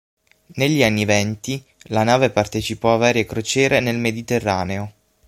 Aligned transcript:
Negli 0.55 0.81
anni 0.83 1.05
venti 1.05 1.63
la 1.89 2.01
nave 2.03 2.31
partecipò 2.31 2.95
a 2.95 2.97
varie 2.97 3.27
crociere 3.27 3.79
nel 3.81 3.99
Mediterraneo. 3.99 4.93